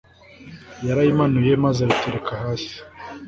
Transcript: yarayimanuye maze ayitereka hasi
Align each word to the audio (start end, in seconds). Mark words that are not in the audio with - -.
yarayimanuye 0.87 1.51
maze 1.63 1.79
ayitereka 1.81 2.31
hasi 2.43 2.77